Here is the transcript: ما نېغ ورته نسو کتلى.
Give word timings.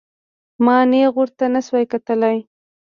ما 0.65 0.77
نېغ 0.91 1.13
ورته 1.19 1.45
نسو 1.53 1.77
کتلى. 1.91 2.35